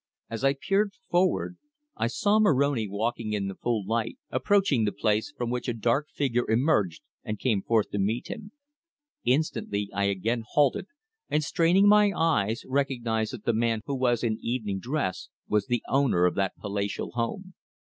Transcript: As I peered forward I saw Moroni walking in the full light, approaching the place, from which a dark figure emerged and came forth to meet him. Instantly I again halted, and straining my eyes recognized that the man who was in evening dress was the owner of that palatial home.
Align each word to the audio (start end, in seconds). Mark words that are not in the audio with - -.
As 0.31 0.43
I 0.43 0.55
peered 0.59 0.93
forward 1.11 1.57
I 1.95 2.07
saw 2.07 2.39
Moroni 2.39 2.87
walking 2.87 3.33
in 3.33 3.47
the 3.47 3.53
full 3.53 3.85
light, 3.85 4.17
approaching 4.31 4.83
the 4.83 4.91
place, 4.91 5.31
from 5.37 5.51
which 5.51 5.67
a 5.67 5.75
dark 5.75 6.09
figure 6.09 6.49
emerged 6.49 7.03
and 7.23 7.37
came 7.37 7.61
forth 7.61 7.91
to 7.91 7.99
meet 7.99 8.27
him. 8.27 8.51
Instantly 9.25 9.91
I 9.93 10.05
again 10.05 10.41
halted, 10.53 10.87
and 11.29 11.43
straining 11.43 11.87
my 11.87 12.11
eyes 12.15 12.63
recognized 12.67 13.33
that 13.33 13.45
the 13.45 13.53
man 13.53 13.81
who 13.85 13.93
was 13.93 14.23
in 14.23 14.39
evening 14.41 14.79
dress 14.79 15.29
was 15.47 15.67
the 15.67 15.83
owner 15.87 16.25
of 16.25 16.33
that 16.33 16.57
palatial 16.57 17.11
home. 17.11 17.53